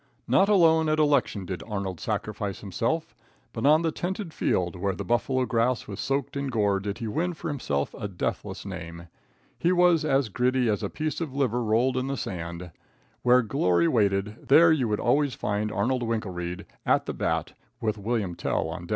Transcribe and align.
Not 0.27 0.49
alone 0.49 0.89
at 0.89 0.97
election 0.97 1.45
did 1.45 1.61
Arnold 1.61 1.99
sacrifice 1.99 2.61
himself, 2.61 3.13
but 3.53 3.67
on 3.67 3.83
the 3.83 3.91
tented 3.91 4.33
field, 4.33 4.75
where 4.75 4.95
the 4.95 5.05
buffalo 5.05 5.45
grass 5.45 5.87
was 5.87 5.99
soaked 5.99 6.35
in 6.35 6.47
gore, 6.47 6.79
did 6.79 6.97
he 6.97 7.07
win 7.07 7.35
for 7.35 7.49
himself 7.49 7.93
a 7.93 8.07
deathless 8.07 8.65
name. 8.65 9.05
He 9.59 9.71
was 9.71 10.03
as 10.03 10.29
gritty 10.29 10.67
as 10.69 10.81
a 10.81 10.89
piece 10.89 11.21
of 11.21 11.35
liver 11.35 11.63
rolled 11.63 11.97
in 11.97 12.07
the 12.07 12.17
sand. 12.17 12.71
Where 13.21 13.43
glory 13.43 13.87
waited, 13.87 14.47
there 14.47 14.71
you 14.71 14.87
would 14.87 14.99
always 14.99 15.35
find 15.35 15.71
Arnold 15.71 16.01
Winkelreid 16.01 16.65
at 16.83 17.05
the 17.05 17.13
bat, 17.13 17.53
with 17.79 17.99
William 17.99 18.33
Tell 18.33 18.69
on 18.69 18.87
deck. 18.87 18.89